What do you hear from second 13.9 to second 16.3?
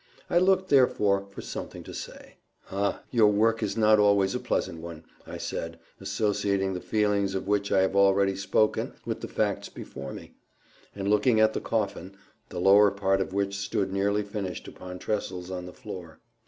nearly finished upon trestles on the floor.